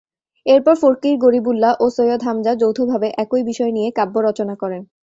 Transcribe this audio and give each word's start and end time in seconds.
এরপর 0.45 0.75
ফকির 0.81 1.15
গরিবুল্লাহ 1.17 1.73
ও 1.79 1.95
সৈয়দ 1.97 2.21
হামজা 2.23 2.53
যৌথভাবে 2.61 3.07
একই 3.17 3.43
বিষয় 3.49 3.71
নিয়ে 3.71 3.89
কাব্য 3.97 4.15
রচনা 4.27 4.55
করেন। 4.61 4.81